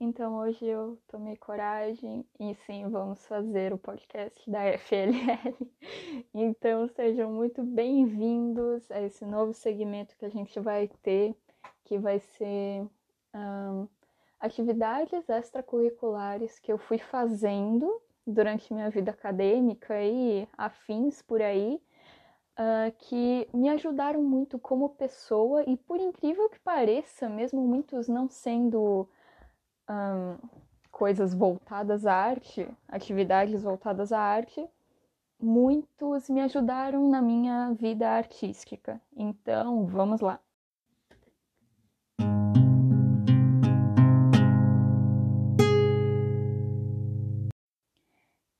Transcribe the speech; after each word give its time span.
então 0.00 0.36
hoje 0.36 0.64
eu 0.64 0.98
tomei 1.08 1.36
coragem 1.36 2.24
e 2.38 2.54
sim, 2.66 2.88
vamos 2.88 3.26
fazer 3.26 3.72
o 3.72 3.78
podcast 3.78 4.50
da 4.50 4.60
FLL. 4.78 5.56
Então 6.32 6.88
sejam 6.88 7.32
muito 7.32 7.62
bem-vindos 7.62 8.90
a 8.90 9.00
esse 9.00 9.24
novo 9.24 9.52
segmento 9.52 10.16
que 10.16 10.24
a 10.24 10.28
gente 10.28 10.58
vai 10.60 10.88
ter, 11.02 11.34
que 11.84 11.98
vai 11.98 12.18
ser 12.18 12.86
um, 13.34 13.88
atividades 14.40 15.28
extracurriculares 15.28 16.58
que 16.58 16.72
eu 16.72 16.78
fui 16.78 16.98
fazendo 16.98 18.00
durante 18.26 18.72
minha 18.72 18.90
vida 18.90 19.10
acadêmica 19.10 20.02
e 20.02 20.48
afins 20.56 21.20
por 21.22 21.42
aí 21.42 21.80
uh, 22.58 22.92
que 22.98 23.48
me 23.52 23.68
ajudaram 23.68 24.22
muito 24.22 24.58
como 24.58 24.90
pessoa 24.90 25.62
e, 25.68 25.76
por 25.76 26.00
incrível 26.00 26.48
que 26.48 26.58
pareça, 26.60 27.28
mesmo 27.28 27.60
muitos 27.66 28.08
não 28.08 28.28
sendo 28.28 29.08
coisas 30.90 31.34
voltadas 31.34 32.06
à 32.06 32.14
arte, 32.14 32.68
atividades 32.88 33.62
voltadas 33.62 34.12
à 34.12 34.20
arte, 34.20 34.66
muitos 35.40 36.30
me 36.30 36.40
ajudaram 36.40 37.08
na 37.10 37.20
minha 37.20 37.72
vida 37.74 38.08
artística. 38.08 39.00
Então, 39.16 39.86
vamos 39.86 40.20
lá. 40.20 40.40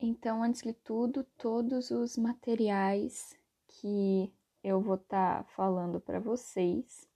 Então, 0.00 0.42
antes 0.42 0.62
de 0.62 0.72
tudo, 0.72 1.24
todos 1.36 1.90
os 1.90 2.16
materiais 2.16 3.38
que 3.68 4.32
eu 4.62 4.80
vou 4.80 4.94
estar 4.96 5.44
tá 5.44 5.44
falando 5.50 6.00
para 6.00 6.18
vocês 6.18 7.06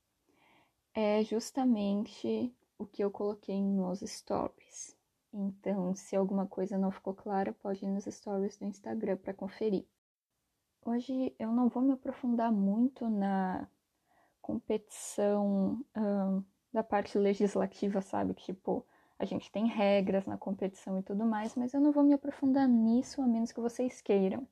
é 0.93 1.23
justamente 1.23 2.53
o 2.79 2.85
que 2.87 3.03
eu 3.03 3.11
coloquei 3.11 3.61
nos 3.61 3.99
stories. 3.99 4.97
Então, 5.31 5.93
se 5.93 6.15
alguma 6.15 6.47
coisa 6.47 6.77
não 6.77 6.89
ficou 6.89 7.13
clara, 7.13 7.53
pode 7.53 7.85
ir 7.85 7.89
nos 7.89 8.05
stories 8.05 8.57
do 8.57 8.65
Instagram 8.65 9.17
para 9.17 9.33
conferir. 9.33 9.85
Hoje 10.83 11.35
eu 11.37 11.51
não 11.51 11.67
vou 11.67 11.83
me 11.83 11.91
aprofundar 11.91 12.51
muito 12.51 13.07
na 13.09 13.67
competição 14.41 15.85
da 16.71 16.81
parte 16.81 17.17
legislativa, 17.19 18.01
sabe? 18.01 18.33
Tipo, 18.33 18.83
a 19.19 19.25
gente 19.25 19.51
tem 19.51 19.67
regras 19.67 20.25
na 20.25 20.37
competição 20.37 20.97
e 20.97 21.03
tudo 21.03 21.25
mais, 21.25 21.55
mas 21.55 21.73
eu 21.73 21.81
não 21.81 21.91
vou 21.91 22.03
me 22.03 22.13
aprofundar 22.13 22.67
nisso 22.67 23.21
a 23.21 23.27
menos 23.27 23.51
que 23.51 23.59
vocês 23.59 24.01
queiram. 24.01 24.47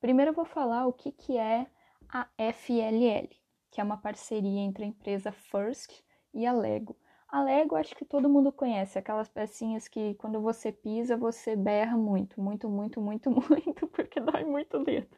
Primeiro 0.00 0.30
eu 0.30 0.34
vou 0.34 0.44
falar 0.44 0.86
o 0.86 0.92
que, 0.92 1.10
que 1.10 1.36
é 1.36 1.66
a 2.08 2.28
FLL, 2.38 3.28
que 3.70 3.80
é 3.80 3.84
uma 3.84 3.96
parceria 3.96 4.60
entre 4.60 4.84
a 4.84 4.86
empresa 4.86 5.32
First 5.32 6.00
e 6.32 6.46
a 6.46 6.52
Lego. 6.52 6.96
A 7.28 7.42
Lego 7.42 7.76
acho 7.76 7.94
que 7.94 8.04
todo 8.04 8.28
mundo 8.28 8.52
conhece, 8.52 8.98
aquelas 8.98 9.28
pecinhas 9.28 9.88
que 9.88 10.14
quando 10.14 10.40
você 10.40 10.72
pisa 10.72 11.16
você 11.16 11.56
berra 11.56 11.96
muito, 11.96 12.40
muito, 12.40 12.68
muito, 12.68 13.00
muito, 13.00 13.30
muito, 13.30 13.86
porque 13.88 14.20
dói 14.20 14.44
muito 14.44 14.78
o 14.78 14.84
dedo. 14.84 15.16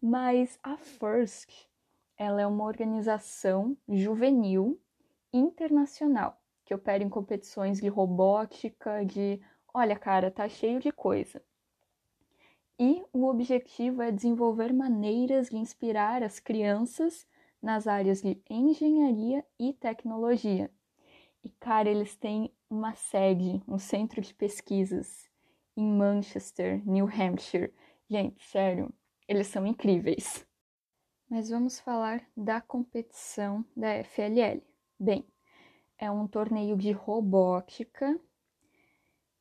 Mas 0.00 0.58
a 0.62 0.76
First, 0.76 1.68
ela 2.16 2.40
é 2.42 2.46
uma 2.46 2.64
organização 2.64 3.76
juvenil 3.88 4.80
internacional 5.32 6.40
que 6.64 6.74
opera 6.74 7.02
em 7.02 7.08
competições 7.08 7.80
de 7.80 7.88
robótica, 7.88 9.04
de, 9.04 9.40
olha 9.72 9.96
cara, 9.96 10.30
tá 10.30 10.48
cheio 10.48 10.80
de 10.80 10.90
coisa 10.90 11.40
e 12.78 13.02
o 13.12 13.24
objetivo 13.24 14.02
é 14.02 14.10
desenvolver 14.12 14.72
maneiras 14.72 15.48
de 15.48 15.56
inspirar 15.56 16.22
as 16.22 16.38
crianças 16.38 17.26
nas 17.62 17.86
áreas 17.86 18.20
de 18.20 18.40
engenharia 18.50 19.44
e 19.58 19.72
tecnologia. 19.72 20.70
E, 21.46 21.50
cara, 21.60 21.88
eles 21.88 22.16
têm 22.16 22.52
uma 22.68 22.96
sede, 22.96 23.62
um 23.68 23.78
centro 23.78 24.20
de 24.20 24.34
pesquisas 24.34 25.30
em 25.76 25.88
Manchester, 25.88 26.82
New 26.84 27.06
Hampshire. 27.06 27.72
Gente, 28.10 28.42
sério, 28.44 28.92
eles 29.28 29.46
são 29.46 29.64
incríveis. 29.64 30.44
Mas 31.30 31.48
vamos 31.48 31.78
falar 31.78 32.20
da 32.36 32.60
competição 32.60 33.64
da 33.76 34.02
FLL. 34.02 34.60
Bem, 34.98 35.24
é 35.96 36.10
um 36.10 36.26
torneio 36.26 36.76
de 36.76 36.90
robótica 36.90 38.18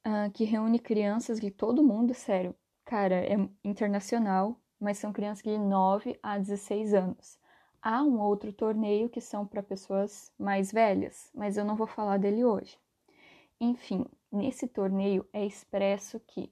uh, 0.06 0.31
que 0.31 0.44
reúne 0.44 0.78
crianças 0.78 1.40
de 1.40 1.50
todo 1.50 1.84
mundo, 1.84 2.13
sério, 2.13 2.56
Cara, 2.85 3.16
é 3.16 3.35
internacional, 3.63 4.62
mas 4.80 5.00
são 5.00 5.12
crianças 5.12 5.41
de 5.41 5.57
9 5.57 6.19
a 6.22 6.38
16 6.38 6.94
anos. 6.94 7.40
Há 7.88 8.01
um 8.01 8.19
outro 8.19 8.51
torneio 8.51 9.07
que 9.07 9.22
são 9.22 9.46
para 9.46 9.62
pessoas 9.62 10.34
mais 10.40 10.72
velhas, 10.72 11.29
mas 11.35 11.56
eu 11.56 11.63
não 11.63 11.75
vou 11.75 11.85
falar 11.85 12.18
dele 12.18 12.44
hoje. 12.44 12.79
Enfim, 13.62 14.03
nesse 14.31 14.68
torneio 14.68 15.23
é 15.31 15.46
expresso 15.46 16.19
que 16.19 16.51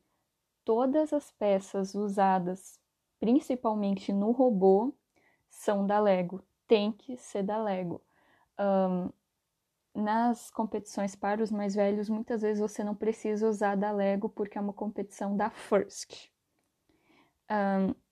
todas 0.64 1.12
as 1.12 1.32
peças 1.32 1.96
usadas, 1.96 2.80
principalmente 3.20 4.14
no 4.14 4.30
robô, 4.30 4.94
são 5.50 5.88
da 5.88 6.00
Lego. 6.00 6.40
Tem 6.68 6.92
que 6.92 7.18
ser 7.18 7.42
da 7.42 7.58
Lego. 7.58 8.00
Um, 8.60 9.10
nas 10.04 10.52
competições 10.52 11.16
para 11.16 11.42
os 11.42 11.52
mais 11.52 11.74
velhos, 11.74 12.10
muitas 12.10 12.44
vezes 12.44 12.62
você 12.62 12.84
não 12.84 12.94
precisa 12.94 13.50
usar 13.50 13.76
da 13.76 13.92
Lego 13.92 14.30
porque 14.30 14.60
é 14.60 14.62
uma 14.62 14.72
competição 14.72 15.36
da 15.36 15.50
First. 15.50 16.32
Um, 17.50 18.03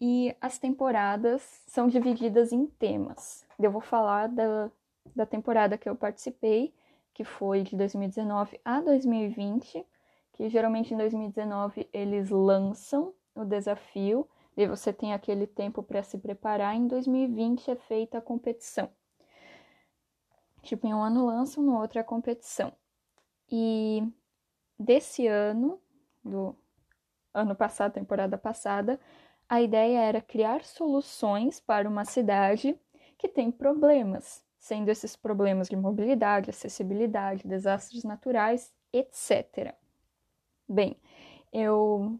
e 0.00 0.34
as 0.40 0.58
temporadas 0.58 1.42
são 1.66 1.86
divididas 1.86 2.52
em 2.52 2.66
temas. 2.66 3.44
Eu 3.58 3.70
vou 3.70 3.82
falar 3.82 4.28
da, 4.28 4.70
da 5.14 5.26
temporada 5.26 5.76
que 5.76 5.88
eu 5.88 5.94
participei, 5.94 6.74
que 7.12 7.22
foi 7.22 7.62
de 7.62 7.76
2019 7.76 8.58
a 8.64 8.80
2020, 8.80 9.84
que 10.32 10.48
geralmente 10.48 10.94
em 10.94 10.96
2019 10.96 11.88
eles 11.92 12.30
lançam 12.30 13.12
o 13.34 13.44
desafio, 13.44 14.26
e 14.56 14.66
você 14.66 14.92
tem 14.92 15.12
aquele 15.12 15.46
tempo 15.46 15.82
para 15.82 16.02
se 16.02 16.18
preparar. 16.18 16.74
Em 16.74 16.86
2020 16.86 17.70
é 17.70 17.76
feita 17.76 18.18
a 18.18 18.22
competição. 18.22 18.90
Tipo, 20.62 20.86
em 20.86 20.94
um 20.94 21.02
ano 21.02 21.26
lançam, 21.26 21.62
no 21.62 21.78
outro 21.78 21.98
é 21.98 22.02
a 22.02 22.04
competição. 22.04 22.72
E 23.50 24.06
desse 24.78 25.26
ano, 25.26 25.80
do 26.24 26.54
ano 27.32 27.54
passado, 27.54 27.92
temporada 27.92 28.36
passada, 28.36 29.00
a 29.50 29.60
ideia 29.60 29.98
era 29.98 30.22
criar 30.22 30.62
soluções 30.62 31.58
para 31.58 31.88
uma 31.88 32.04
cidade 32.04 32.78
que 33.18 33.26
tem 33.26 33.50
problemas, 33.50 34.44
sendo 34.60 34.88
esses 34.88 35.16
problemas 35.16 35.68
de 35.68 35.74
mobilidade, 35.74 36.50
acessibilidade, 36.50 37.48
desastres 37.48 38.04
naturais, 38.04 38.72
etc. 38.92 39.74
Bem, 40.68 40.96
eu 41.52 42.16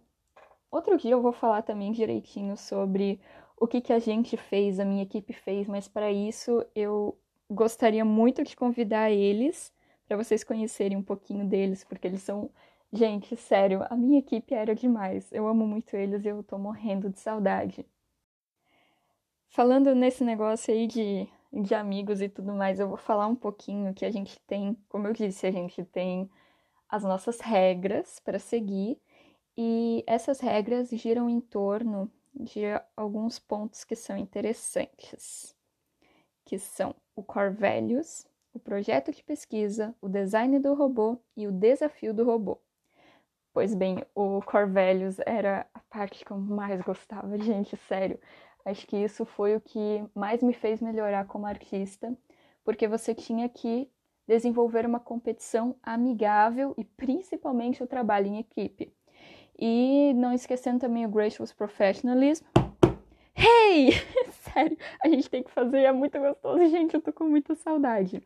outro 0.73 0.99
dia 0.99 1.13
eu 1.13 1.23
vou 1.23 1.33
falar 1.33 1.63
também 1.63 1.93
direitinho 1.93 2.57
sobre 2.57 3.21
o 3.57 3.65
que, 3.69 3.81
que 3.81 3.93
a 3.93 4.01
gente 4.01 4.37
fez, 4.37 4.81
a 4.81 4.85
minha 4.85 5.05
equipe 5.05 5.33
fez, 5.33 5.69
mas 5.69 5.87
para 5.87 6.11
isso 6.11 6.67
eu 6.75 7.17
gostaria 7.49 8.05
muito 8.05 8.43
de 8.43 8.57
convidar 8.57 9.09
eles 9.09 9.73
para 10.09 10.17
vocês 10.17 10.43
conhecerem 10.43 10.99
um 10.99 11.03
pouquinho 11.03 11.45
deles, 11.47 11.85
porque 11.85 12.09
eles 12.09 12.23
são. 12.23 12.51
Gente, 12.93 13.37
sério, 13.37 13.87
a 13.89 13.97
minha 13.97 14.19
equipe 14.19 14.53
era 14.53 14.75
demais. 14.75 15.31
Eu 15.33 15.47
amo 15.47 15.67
muito 15.67 15.95
eles 15.97 16.25
e 16.25 16.29
eu 16.29 16.43
tô 16.43 16.59
morrendo 16.59 17.09
de 17.09 17.19
saudade. 17.21 17.87
Falando 19.49 19.95
nesse 19.95 20.25
negócio 20.25 20.75
aí 20.75 20.87
de, 20.87 21.29
de 21.53 21.75
amigos 21.75 22.21
e 22.21 22.29
tudo 22.29 22.53
mais, 22.53 22.81
eu 22.81 22.89
vou 22.89 22.97
falar 22.97 23.27
um 23.29 23.37
pouquinho 23.37 23.95
que 23.95 24.05
a 24.05 24.11
gente 24.11 24.41
tem, 24.41 24.77
como 24.89 25.07
eu 25.07 25.13
disse, 25.13 25.47
a 25.47 25.51
gente 25.53 25.85
tem 25.85 26.29
as 26.89 27.05
nossas 27.05 27.41
regras 27.41 28.19
para 28.21 28.39
seguir 28.41 29.01
e 29.57 30.03
essas 30.07 30.41
regras 30.41 30.91
giram 30.91 31.29
em 31.31 31.41
torno 31.41 32.11
de 32.35 32.63
alguns 32.97 33.39
pontos 33.39 33.85
que 33.85 33.95
são 33.95 34.17
interessantes, 34.17 35.57
que 36.45 36.59
são 36.59 36.95
o 37.15 37.23
Core 37.23 37.55
Values, 37.55 38.27
o 38.53 38.59
projeto 38.59 39.13
de 39.13 39.23
pesquisa, 39.23 39.95
o 40.01 40.09
design 40.09 40.59
do 40.59 40.75
robô 40.75 41.19
e 41.37 41.47
o 41.47 41.53
desafio 41.53 42.13
do 42.13 42.25
robô. 42.25 42.61
Pois 43.53 43.75
bem, 43.75 44.05
o 44.15 44.41
Core 44.43 44.71
Values 44.71 45.19
era 45.27 45.67
a 45.75 45.81
parte 45.81 46.25
que 46.25 46.31
eu 46.31 46.39
mais 46.39 46.81
gostava, 46.83 47.37
gente, 47.39 47.77
sério. 47.89 48.19
Acho 48.65 48.87
que 48.87 48.97
isso 48.97 49.25
foi 49.25 49.57
o 49.57 49.61
que 49.61 50.05
mais 50.15 50.43
me 50.43 50.53
fez 50.53 50.81
melhorar 50.81 51.27
como 51.27 51.47
artista, 51.47 52.17
porque 52.65 52.87
você 52.87 53.15
tinha 53.15 53.49
que 53.49 53.91
desenvolver 54.27 54.87
uma 54.87 55.01
competição 55.01 55.75
amigável 55.83 56.75
e 56.79 56.85
principalmente 56.85 57.83
o 57.83 57.87
trabalho 57.87 58.27
em 58.27 58.39
equipe. 58.39 58.93
E 59.59 60.13
não 60.15 60.33
esquecendo 60.33 60.79
também 60.79 61.05
o 61.05 61.09
Gracious 61.09 61.53
Professionalism. 61.53 62.45
Hey! 63.35 63.91
sério, 64.31 64.77
a 65.05 65.09
gente 65.09 65.29
tem 65.29 65.43
que 65.43 65.51
fazer, 65.51 65.81
é 65.81 65.93
muito 65.93 66.19
gostoso. 66.19 66.65
Gente, 66.71 66.95
eu 66.95 67.01
tô 67.01 67.13
com 67.13 67.25
muita 67.25 67.55
saudade. 67.55 68.23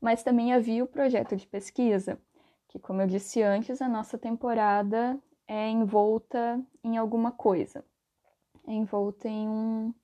Mas 0.00 0.22
também 0.22 0.52
havia 0.52 0.84
o 0.84 0.86
projeto 0.86 1.36
de 1.36 1.46
pesquisa, 1.46 2.18
que, 2.76 2.78
como 2.78 3.00
eu 3.00 3.06
disse 3.06 3.42
antes, 3.42 3.80
a 3.80 3.88
nossa 3.88 4.18
temporada 4.18 5.18
é 5.48 5.68
envolta 5.70 6.60
em 6.84 6.96
alguma 6.98 7.32
coisa, 7.32 7.84
é 8.66 8.72
envolta 8.72 9.28
em 9.28 9.48
um, 9.48 9.94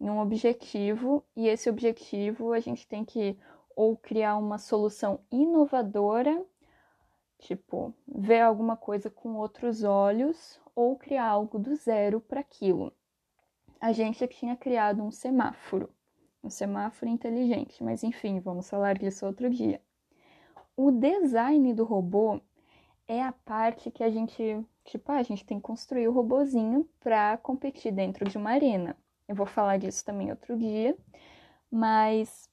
em 0.00 0.08
um 0.08 0.20
objetivo, 0.20 1.24
e 1.34 1.48
esse 1.48 1.68
objetivo 1.68 2.52
a 2.52 2.60
gente 2.60 2.86
tem 2.86 3.04
que 3.04 3.36
ou 3.76 3.96
criar 3.96 4.36
uma 4.36 4.58
solução 4.58 5.20
inovadora, 5.32 6.44
tipo, 7.40 7.92
ver 8.06 8.42
alguma 8.42 8.76
coisa 8.76 9.10
com 9.10 9.34
outros 9.34 9.82
olhos, 9.82 10.60
ou 10.76 10.96
criar 10.96 11.26
algo 11.26 11.58
do 11.58 11.74
zero 11.74 12.20
para 12.20 12.40
aquilo. 12.40 12.92
A 13.80 13.90
gente 13.90 14.26
tinha 14.28 14.56
criado 14.56 15.02
um 15.02 15.10
semáforo, 15.10 15.90
um 16.42 16.48
semáforo 16.48 17.10
inteligente, 17.10 17.82
mas 17.82 18.04
enfim, 18.04 18.38
vamos 18.38 18.70
falar 18.70 18.96
disso 18.96 19.26
outro 19.26 19.50
dia. 19.50 19.80
O 20.76 20.90
design 20.90 21.72
do 21.72 21.84
robô 21.84 22.40
é 23.06 23.22
a 23.22 23.30
parte 23.32 23.92
que 23.92 24.02
a 24.02 24.10
gente, 24.10 24.64
tipo, 24.84 25.12
ah, 25.12 25.18
a 25.18 25.22
gente 25.22 25.44
tem 25.44 25.58
que 25.58 25.62
construir 25.62 26.08
o 26.08 26.12
robozinho 26.12 26.88
para 26.98 27.36
competir 27.38 27.92
dentro 27.92 28.28
de 28.28 28.36
uma 28.36 28.50
arena. 28.50 28.96
Eu 29.28 29.36
vou 29.36 29.46
falar 29.46 29.76
disso 29.78 30.04
também 30.04 30.30
outro 30.30 30.56
dia, 30.58 30.96
mas 31.70 32.50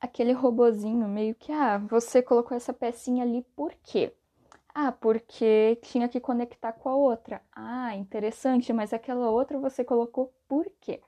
aquele 0.00 0.32
robozinho 0.32 1.08
meio 1.08 1.34
que, 1.34 1.50
ah, 1.50 1.78
você 1.78 2.22
colocou 2.22 2.56
essa 2.56 2.72
pecinha 2.72 3.24
ali 3.24 3.42
por 3.56 3.74
quê? 3.82 4.14
Ah, 4.72 4.92
porque 4.92 5.76
tinha 5.82 6.08
que 6.08 6.20
conectar 6.20 6.72
com 6.72 6.88
a 6.88 6.94
outra. 6.94 7.42
Ah, 7.52 7.96
interessante, 7.96 8.72
mas 8.72 8.92
aquela 8.92 9.30
outra 9.30 9.58
você 9.58 9.84
colocou 9.84 10.32
por 10.48 10.70
quê? 10.80 11.00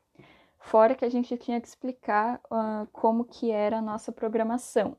Fora 0.58 0.94
que 0.96 1.05
a 1.05 1.08
gente 1.08 1.37
tinha 1.38 1.61
que 1.61 1.69
explicar 1.69 2.40
uh, 2.50 2.87
como 2.93 3.25
que 3.25 3.50
era 3.52 3.78
a 3.78 3.82
nossa 3.82 4.11
programação. 4.11 4.96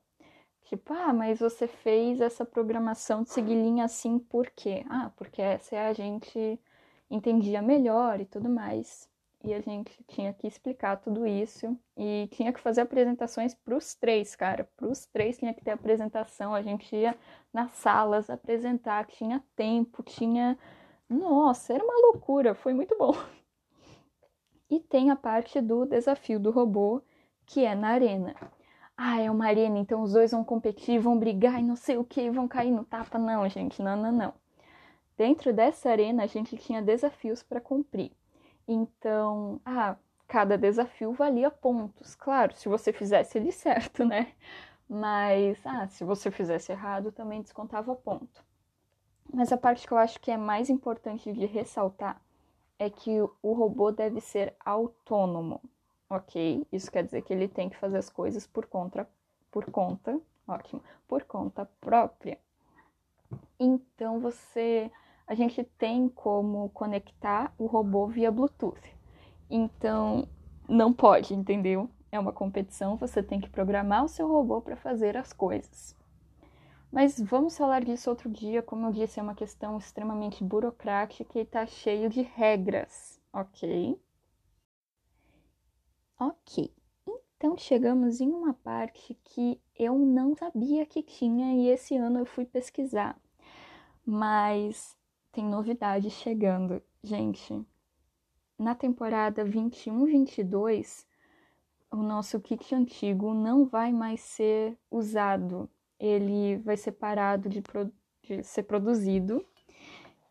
Tipo, 0.67 0.93
ah, 0.93 1.13
mas 1.13 1.39
você 1.39 1.65
fez 1.65 2.19
essa 2.19 2.43
programação 2.43 3.23
de 3.23 3.29
seguir 3.29 3.55
linha 3.55 3.85
assim 3.85 4.19
por 4.19 4.49
quê? 4.49 4.83
Ah, 4.89 5.11
porque 5.15 5.41
essa 5.41 5.77
é 5.77 5.87
a 5.87 5.93
gente 5.93 6.59
entendia 7.09 7.61
melhor 7.61 8.19
e 8.19 8.25
tudo 8.25 8.49
mais. 8.49 9.09
E 9.45 9.53
a 9.53 9.61
gente 9.61 10.03
tinha 10.09 10.33
que 10.33 10.45
explicar 10.45 10.97
tudo 10.97 11.25
isso 11.25 11.77
e 11.95 12.27
tinha 12.31 12.51
que 12.51 12.59
fazer 12.59 12.81
apresentações 12.81 13.55
para 13.55 13.77
os 13.77 13.95
três, 13.95 14.35
cara. 14.35 14.69
Para 14.75 14.89
os 14.89 15.05
três 15.05 15.37
tinha 15.37 15.53
que 15.53 15.63
ter 15.63 15.71
apresentação. 15.71 16.53
A 16.53 16.61
gente 16.61 16.93
ia 16.93 17.15
nas 17.53 17.71
salas 17.71 18.29
apresentar, 18.29 19.05
tinha 19.05 19.41
tempo, 19.55 20.03
tinha. 20.03 20.57
Nossa, 21.09 21.73
era 21.73 21.83
uma 21.83 22.11
loucura, 22.11 22.53
foi 22.53 22.73
muito 22.73 22.97
bom. 22.97 23.13
E 24.69 24.81
tem 24.81 25.09
a 25.11 25.15
parte 25.15 25.61
do 25.61 25.85
desafio 25.85 26.37
do 26.37 26.51
robô, 26.51 27.01
que 27.45 27.63
é 27.63 27.73
na 27.73 27.87
arena 27.87 28.35
ah, 28.97 29.21
é 29.21 29.29
uma 29.29 29.45
arena, 29.45 29.77
então 29.77 30.01
os 30.01 30.13
dois 30.13 30.31
vão 30.31 30.43
competir, 30.43 30.99
vão 30.99 31.17
brigar 31.19 31.59
e 31.59 31.63
não 31.63 31.75
sei 31.75 31.97
o 31.97 32.03
que, 32.03 32.31
vão 32.31 32.47
cair 32.47 32.71
no 32.71 32.83
tapa. 32.83 33.19
Não, 33.19 33.47
gente, 33.47 33.81
não, 33.81 33.95
não, 33.95 34.11
não. 34.11 34.33
Dentro 35.15 35.53
dessa 35.53 35.89
arena, 35.91 36.23
a 36.23 36.27
gente 36.27 36.57
tinha 36.57 36.81
desafios 36.81 37.43
para 37.43 37.61
cumprir. 37.61 38.11
Então, 38.67 39.61
ah, 39.65 39.95
cada 40.27 40.57
desafio 40.57 41.13
valia 41.13 41.51
pontos. 41.51 42.15
Claro, 42.15 42.55
se 42.55 42.67
você 42.67 42.91
fizesse 42.91 43.37
ele 43.37 43.51
certo, 43.53 44.03
né? 44.03 44.33
Mas, 44.89 45.59
ah, 45.65 45.87
se 45.87 46.03
você 46.03 46.31
fizesse 46.31 46.71
errado, 46.71 47.11
também 47.11 47.41
descontava 47.41 47.95
ponto. 47.95 48.43
Mas 49.33 49.51
a 49.51 49.57
parte 49.57 49.87
que 49.87 49.93
eu 49.93 49.97
acho 49.97 50.19
que 50.19 50.31
é 50.31 50.37
mais 50.37 50.69
importante 50.69 51.31
de 51.33 51.45
ressaltar 51.45 52.21
é 52.79 52.89
que 52.89 53.21
o 53.21 53.53
robô 53.53 53.91
deve 53.91 54.21
ser 54.21 54.55
autônomo 54.59 55.61
ok? 56.09 56.65
Isso 56.71 56.91
quer 56.91 57.03
dizer 57.03 57.21
que 57.21 57.33
ele 57.33 57.47
tem 57.47 57.69
que 57.69 57.77
fazer 57.77 57.97
as 57.97 58.09
coisas 58.09 58.47
por 58.47 58.65
conta, 58.65 59.07
por 59.51 59.69
conta, 59.71 60.19
ótimo, 60.47 60.81
por 61.07 61.23
conta 61.23 61.69
própria. 61.81 62.37
Então 63.59 64.19
você, 64.19 64.91
a 65.25 65.33
gente 65.33 65.63
tem 65.77 66.07
como 66.07 66.69
conectar 66.69 67.53
o 67.57 67.65
robô 67.65 68.07
via 68.07 68.31
Bluetooth. 68.31 68.95
Então 69.49 70.27
não 70.67 70.93
pode, 70.93 71.33
entendeu? 71.33 71.89
É 72.11 72.19
uma 72.19 72.31
competição, 72.31 72.95
você 72.95 73.21
tem 73.21 73.39
que 73.39 73.49
programar 73.49 74.05
o 74.05 74.09
seu 74.09 74.27
robô 74.27 74.61
para 74.61 74.75
fazer 74.75 75.17
as 75.17 75.33
coisas. 75.33 75.95
Mas 76.91 77.19
vamos 77.19 77.57
falar 77.57 77.83
disso 77.83 78.09
outro 78.09 78.29
dia. 78.29 78.61
Como 78.61 78.87
eu 78.87 78.91
disse, 78.91 79.19
é 79.19 79.23
uma 79.23 79.35
questão 79.35 79.77
extremamente 79.77 80.43
burocrática 80.43 81.37
e 81.37 81.41
está 81.41 81.65
cheio 81.65 82.09
de 82.09 82.21
regras, 82.21 83.19
ok? 83.33 83.99
Ok, 86.19 86.73
então 87.37 87.55
chegamos 87.55 88.19
em 88.19 88.31
uma 88.31 88.51
parte 88.51 89.15
que 89.23 89.61
eu 89.77 89.95
não 89.99 90.35
sabia 90.35 90.83
que 90.87 91.03
tinha 91.03 91.53
e 91.53 91.69
esse 91.69 91.95
ano 91.95 92.17
eu 92.17 92.25
fui 92.25 92.43
pesquisar. 92.43 93.15
Mas 94.03 94.97
tem 95.31 95.45
novidade 95.45 96.09
chegando. 96.09 96.81
Gente, 97.03 97.63
na 98.57 98.73
temporada 98.73 99.45
21-22, 99.45 101.05
o 101.91 101.97
nosso 101.97 102.39
kit 102.39 102.73
antigo 102.73 103.35
não 103.35 103.65
vai 103.65 103.91
mais 103.91 104.21
ser 104.21 104.75
usado. 104.89 105.69
Ele 105.99 106.57
vai 106.57 106.75
ser 106.75 106.93
parado 106.93 107.47
de, 107.47 107.61
pro... 107.61 107.91
de 108.23 108.43
ser 108.43 108.63
produzido. 108.63 109.45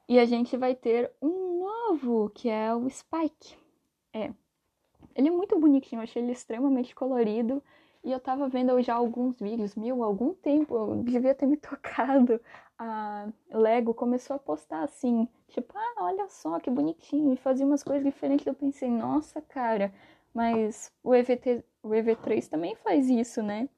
E 0.08 0.18
a 0.18 0.24
gente 0.24 0.56
vai 0.56 0.74
ter 0.74 1.12
um 1.22 1.60
novo, 1.60 2.28
que 2.30 2.48
é 2.48 2.74
o 2.74 2.90
Spike. 2.90 3.56
É, 4.12 4.32
ele 5.16 5.28
é 5.28 5.30
muito 5.30 5.58
bonitinho, 5.58 6.00
eu 6.00 6.02
achei 6.04 6.22
ele 6.22 6.32
extremamente 6.32 6.94
colorido. 6.94 7.62
E 8.04 8.12
eu 8.12 8.20
tava 8.20 8.48
vendo 8.48 8.80
já 8.82 8.94
alguns 8.94 9.40
vídeos, 9.40 9.74
mil, 9.74 10.04
algum 10.04 10.32
tempo, 10.34 10.76
eu 10.76 11.02
devia 11.02 11.34
ter 11.34 11.46
me 11.46 11.56
tocado. 11.58 12.40
A 12.78 13.28
Lego 13.50 13.94
começou 13.94 14.36
a 14.36 14.38
postar 14.38 14.84
assim, 14.84 15.26
tipo, 15.48 15.72
ah, 15.76 16.04
olha 16.04 16.28
só 16.28 16.60
que 16.60 16.70
bonitinho, 16.70 17.32
e 17.32 17.36
fazia 17.36 17.66
umas 17.66 17.82
coisas 17.82 18.04
diferentes. 18.04 18.46
Eu 18.46 18.54
pensei, 18.54 18.88
nossa, 18.90 19.40
cara, 19.40 19.92
mas 20.34 20.92
o, 21.02 21.14
EVT, 21.14 21.64
o 21.82 21.88
EV3 21.88 22.48
também 22.48 22.76
faz 22.76 23.08
isso, 23.08 23.42
né? 23.42 23.68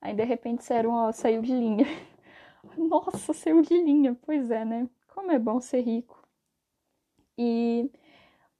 Aí 0.00 0.14
de 0.14 0.24
repente 0.24 0.58
disseram, 0.58 0.90
ó, 0.92 1.12
saiu 1.12 1.42
de 1.42 1.52
linha. 1.52 1.86
nossa, 2.78 3.32
saiu 3.34 3.60
de 3.60 3.74
linha, 3.74 4.16
pois 4.22 4.50
é, 4.50 4.64
né? 4.64 4.88
Como 5.08 5.32
é 5.32 5.38
bom 5.38 5.60
ser 5.60 5.80
rico. 5.80 6.22
E 7.36 7.90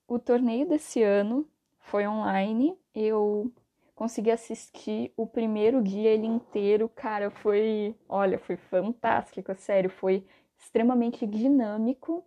o 0.09 0.19
torneio 0.19 0.69
desse 0.69 1.03
ano 1.03 1.49
foi 1.85 2.07
online. 2.07 2.77
Eu 2.95 3.53
consegui 3.95 4.31
assistir 4.31 5.13
o 5.17 5.27
primeiro 5.27 5.83
dia 5.83 6.11
ele 6.11 6.27
inteiro, 6.27 6.89
cara, 6.89 7.31
foi, 7.31 7.95
olha, 8.09 8.39
foi 8.39 8.57
fantástico, 8.57 9.55
sério, 9.55 9.89
foi 9.91 10.27
extremamente 10.59 11.27
dinâmico. 11.27 12.25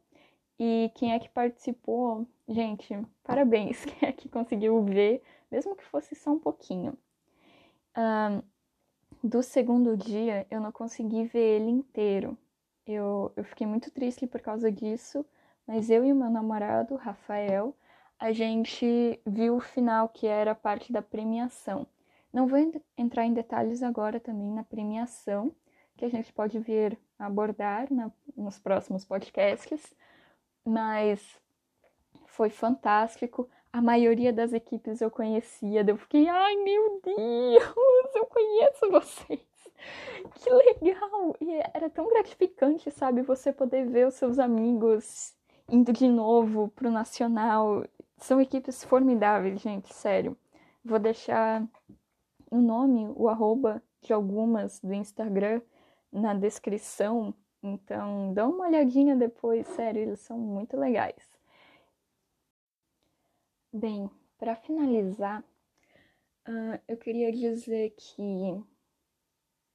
E 0.59 0.91
quem 0.95 1.13
é 1.13 1.19
que 1.19 1.29
participou, 1.29 2.25
gente, 2.47 2.97
parabéns, 3.23 3.85
quem 3.85 4.09
é 4.09 4.11
que 4.11 4.27
conseguiu 4.29 4.81
ver, 4.83 5.21
mesmo 5.51 5.75
que 5.75 5.83
fosse 5.85 6.15
só 6.15 6.31
um 6.31 6.39
pouquinho. 6.39 6.97
Um, 7.95 8.41
do 9.23 9.43
segundo 9.43 9.97
dia, 9.97 10.47
eu 10.49 10.61
não 10.61 10.71
consegui 10.71 11.25
ver 11.25 11.61
ele 11.61 11.69
inteiro. 11.69 12.37
Eu, 12.85 13.31
eu 13.35 13.43
fiquei 13.43 13.67
muito 13.67 13.91
triste 13.91 14.25
por 14.25 14.41
causa 14.41 14.71
disso, 14.71 15.25
mas 15.67 15.89
eu 15.89 16.05
e 16.05 16.13
o 16.13 16.15
meu 16.15 16.29
namorado, 16.29 16.95
Rafael, 16.95 17.75
a 18.19 18.31
gente 18.31 19.19
viu 19.25 19.57
o 19.57 19.59
final, 19.59 20.09
que 20.09 20.25
era 20.25 20.55
parte 20.55 20.91
da 20.91 21.01
premiação. 21.01 21.85
Não 22.33 22.47
vou 22.47 22.59
entrar 22.97 23.25
em 23.25 23.33
detalhes 23.33 23.81
agora 23.83 24.19
também 24.19 24.51
na 24.51 24.63
premiação, 24.63 25.51
que 25.95 26.05
a 26.05 26.09
gente 26.09 26.31
pode 26.33 26.59
vir 26.59 26.97
abordar 27.17 27.91
na, 27.91 28.11
nos 28.35 28.59
próximos 28.59 29.05
podcasts, 29.05 29.93
mas 30.65 31.39
foi 32.25 32.49
fantástico. 32.49 33.49
A 33.71 33.81
maioria 33.81 34.33
das 34.33 34.53
equipes 34.53 35.01
eu 35.01 35.11
conhecia, 35.11 35.85
eu 35.87 35.97
fiquei, 35.97 36.27
ai 36.27 36.55
meu 36.57 37.01
Deus, 37.03 38.15
eu 38.15 38.25
conheço 38.25 38.91
vocês. 38.91 39.39
Que 40.35 40.49
legal! 40.49 41.35
E 41.39 41.51
era 41.73 41.89
tão 41.89 42.07
gratificante, 42.09 42.89
sabe, 42.91 43.21
você 43.21 43.53
poder 43.53 43.85
ver 43.87 44.07
os 44.07 44.15
seus 44.15 44.39
amigos 44.39 45.35
indo 45.69 45.91
de 45.91 46.07
novo 46.07 46.69
pro 46.69 46.89
nacional 46.89 47.83
são 48.17 48.41
equipes 48.41 48.83
formidáveis, 48.83 49.61
gente, 49.61 49.93
sério. 49.93 50.37
Vou 50.83 50.99
deixar 50.99 51.67
o 52.49 52.57
nome, 52.57 53.07
o 53.15 53.27
arroba 53.29 53.81
de 54.01 54.13
algumas 54.13 54.79
do 54.79 54.93
Instagram 54.93 55.61
na 56.11 56.33
descrição. 56.33 57.33
Então, 57.61 58.33
dá 58.33 58.47
uma 58.47 58.67
olhadinha 58.67 59.15
depois, 59.15 59.67
sério, 59.67 60.01
eles 60.01 60.19
são 60.21 60.37
muito 60.37 60.77
legais. 60.77 61.37
Bem, 63.71 64.09
para 64.37 64.55
finalizar, 64.55 65.43
uh, 66.47 66.79
eu 66.87 66.97
queria 66.97 67.31
dizer 67.31 67.91
que 67.97 68.63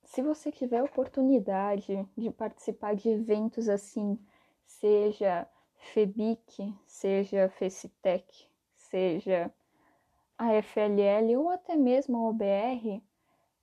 se 0.04 0.22
você 0.22 0.50
tiver 0.50 0.82
oportunidade 0.82 2.06
de 2.16 2.30
participar 2.30 2.94
de 2.94 3.08
eventos 3.08 3.68
assim, 3.68 4.18
seja 4.64 5.46
FEBIC, 5.82 6.74
seja 6.86 7.48
FECITEC, 7.48 8.48
seja 8.76 9.52
a 10.38 10.62
FLL 10.62 11.36
ou 11.36 11.50
até 11.50 11.76
mesmo 11.76 12.16
a 12.16 12.28
OBR, 12.30 13.02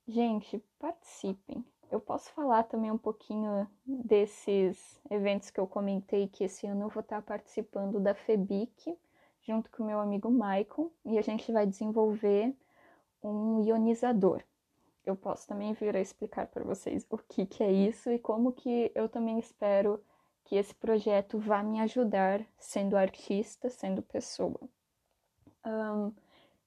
gente, 0.06 0.62
participem. 0.78 1.64
Eu 1.90 2.00
posso 2.00 2.30
falar 2.32 2.62
também 2.64 2.90
um 2.90 2.98
pouquinho 2.98 3.68
desses 3.84 5.00
eventos 5.10 5.50
que 5.50 5.58
eu 5.58 5.66
comentei 5.66 6.28
que 6.28 6.44
esse 6.44 6.66
ano 6.66 6.84
eu 6.84 6.88
vou 6.88 7.00
estar 7.00 7.20
participando 7.22 7.98
da 7.98 8.14
FEBIC 8.14 8.96
junto 9.42 9.70
com 9.70 9.84
meu 9.84 9.98
amigo 9.98 10.30
Michael 10.30 10.92
e 11.04 11.18
a 11.18 11.22
gente 11.22 11.50
vai 11.50 11.66
desenvolver 11.66 12.54
um 13.22 13.64
ionizador. 13.64 14.42
eu 15.04 15.16
posso 15.16 15.48
também 15.48 15.72
vir 15.72 15.96
a 15.96 16.00
explicar 16.00 16.46
para 16.46 16.62
vocês 16.62 17.04
o 17.10 17.18
que, 17.18 17.44
que 17.44 17.62
é 17.62 17.72
isso 17.72 18.10
e 18.10 18.18
como 18.18 18.52
que 18.52 18.92
eu 18.94 19.08
também 19.08 19.38
espero 19.38 20.00
que 20.50 20.56
esse 20.56 20.74
projeto 20.74 21.38
vá 21.38 21.62
me 21.62 21.78
ajudar 21.78 22.44
sendo 22.58 22.96
artista, 22.96 23.70
sendo 23.70 24.02
pessoa. 24.02 24.58
Um, 25.64 26.12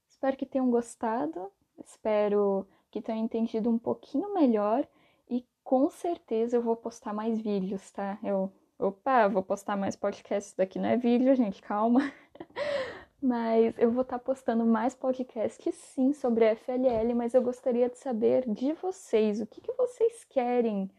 espero 0.07 0.37
que 0.37 0.45
tenham 0.45 0.71
gostado, 0.71 1.51
espero 1.77 2.65
que 2.89 3.01
tenham 3.01 3.25
entendido 3.25 3.69
um 3.69 3.77
pouquinho 3.77 4.33
melhor 4.33 4.87
e 5.29 5.45
com 5.65 5.89
certeza 5.89 6.55
eu 6.55 6.61
vou 6.61 6.77
postar 6.77 7.11
mais 7.11 7.41
vídeos, 7.41 7.91
tá? 7.91 8.17
Eu, 8.23 8.49
opa, 8.79 9.27
vou 9.27 9.43
postar 9.43 9.75
mais 9.75 9.97
podcasts 9.97 10.53
daqui, 10.53 10.79
não 10.79 10.87
é 10.87 10.95
vídeo, 10.95 11.35
gente, 11.35 11.61
calma. 11.61 12.09
Mas 13.21 13.77
eu 13.77 13.91
vou 13.91 14.03
estar 14.03 14.17
tá 14.17 14.23
postando 14.23 14.65
mais 14.65 14.95
podcasts 14.95 15.75
sim 15.75 16.13
sobre 16.13 16.47
a 16.47 16.55
FLL, 16.55 17.13
mas 17.13 17.33
eu 17.33 17.41
gostaria 17.41 17.89
de 17.89 17.97
saber 17.97 18.43
de 18.49 18.73
vocês, 18.73 19.39
o 19.39 19.47
que, 19.47 19.61
que 19.61 19.71
vocês 19.73 20.25
querem, 20.25 20.91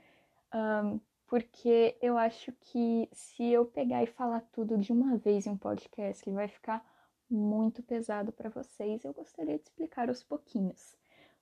um, 0.54 0.98
porque 1.26 1.96
eu 2.00 2.16
acho 2.16 2.52
que 2.60 3.08
se 3.12 3.44
eu 3.44 3.64
pegar 3.64 4.02
e 4.02 4.06
falar 4.06 4.40
tudo 4.52 4.78
de 4.78 4.92
uma 4.92 5.16
vez 5.16 5.46
em 5.46 5.50
um 5.50 5.56
podcast, 5.56 6.30
vai 6.30 6.48
ficar 6.48 6.84
muito 7.30 7.82
pesado 7.82 8.32
para 8.32 8.50
vocês. 8.50 9.04
Eu 9.04 9.12
gostaria 9.12 9.56
de 9.56 9.64
explicar 9.64 10.08
aos 10.08 10.22
pouquinhos. 10.22 10.96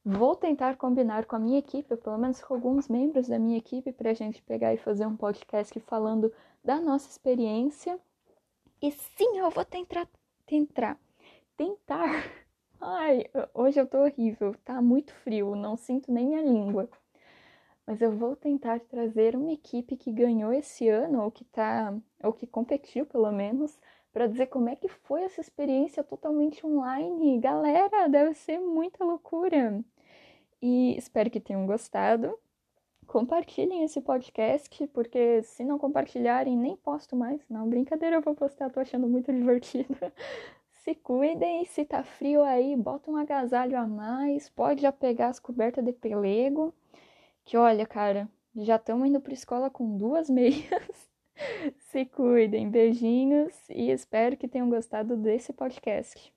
Vou 0.04 0.34
tentar 0.34 0.76
combinar 0.76 1.26
com 1.26 1.36
a 1.36 1.38
minha 1.38 1.58
equipe, 1.58 1.96
pelo 1.96 2.18
menos 2.18 2.42
com 2.42 2.54
alguns 2.54 2.88
membros 2.88 3.28
da 3.28 3.38
minha 3.38 3.58
equipe, 3.58 3.92
para 3.92 4.10
a 4.10 4.14
gente 4.14 4.42
pegar 4.42 4.74
e 4.74 4.78
fazer 4.78 5.06
um 5.06 5.16
podcast 5.16 5.78
falando 5.80 6.32
da 6.64 6.80
nossa 6.80 7.08
experiência. 7.08 7.98
E 8.80 8.90
sim, 8.90 9.38
eu 9.38 9.50
vou 9.50 9.64
tentar 9.64 10.08
tentar. 10.52 10.98
Tentar. 11.56 12.24
Ai, 12.80 13.24
hoje 13.54 13.80
eu 13.80 13.86
tô 13.86 13.98
horrível, 14.02 14.54
tá 14.64 14.82
muito 14.82 15.14
frio, 15.14 15.54
não 15.54 15.76
sinto 15.76 16.12
nem 16.12 16.26
minha 16.26 16.42
língua. 16.42 16.90
Mas 17.86 18.00
eu 18.00 18.12
vou 18.12 18.36
tentar 18.36 18.80
trazer 18.80 19.34
uma 19.36 19.52
equipe 19.52 19.96
que 19.96 20.12
ganhou 20.12 20.52
esse 20.52 20.88
ano, 20.88 21.22
ou 21.22 21.30
que 21.30 21.44
tá, 21.44 21.94
ou 22.22 22.32
que 22.32 22.46
competiu 22.46 23.04
pelo 23.04 23.30
menos, 23.32 23.78
para 24.12 24.26
dizer 24.26 24.46
como 24.46 24.68
é 24.68 24.76
que 24.76 24.88
foi 24.88 25.22
essa 25.22 25.40
experiência 25.40 26.04
totalmente 26.04 26.64
online. 26.66 27.38
Galera, 27.40 28.08
deve 28.08 28.34
ser 28.34 28.58
muita 28.60 29.04
loucura. 29.04 29.82
E 30.60 30.96
espero 30.96 31.30
que 31.30 31.40
tenham 31.40 31.66
gostado. 31.66 32.38
Compartilhem 33.06 33.84
esse 33.84 34.00
podcast, 34.00 34.86
porque 34.88 35.42
se 35.42 35.64
não 35.64 35.78
compartilharem, 35.78 36.56
nem 36.56 36.76
posto 36.76 37.16
mais. 37.16 37.40
Não, 37.48 37.68
brincadeira, 37.68 38.16
eu 38.16 38.22
vou 38.22 38.34
postar, 38.34 38.70
tô 38.70 38.80
achando 38.80 39.08
muito 39.08 39.32
divertido. 39.32 39.96
se 40.84 40.94
cuidem, 40.94 41.64
se 41.64 41.84
tá 41.84 42.02
frio 42.04 42.42
aí, 42.42 42.76
bota 42.76 43.10
um 43.10 43.16
agasalho 43.16 43.76
a 43.78 43.86
mais, 43.86 44.48
pode 44.48 44.82
já 44.82 44.92
pegar 44.92 45.28
as 45.28 45.40
cobertas 45.40 45.84
de 45.84 45.92
pelego. 45.92 46.72
Que 47.44 47.56
olha, 47.56 47.86
cara, 47.86 48.28
já 48.56 48.76
estamos 48.76 49.08
indo 49.08 49.20
pra 49.20 49.32
escola 49.32 49.70
com 49.70 49.96
duas 49.96 50.28
meias. 50.30 51.10
se 51.90 52.04
cuidem, 52.06 52.70
beijinhos 52.70 53.54
e 53.68 53.90
espero 53.90 54.36
que 54.36 54.48
tenham 54.48 54.68
gostado 54.70 55.16
desse 55.16 55.52
podcast. 55.52 56.32